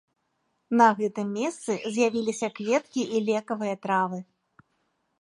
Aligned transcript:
На 0.79 0.87
гэтым 1.01 1.27
месцы 1.41 1.77
з'явіліся 1.97 2.51
кветкі 2.59 3.01
і 3.15 3.25
лекавыя 3.31 3.75
травы. 3.85 4.19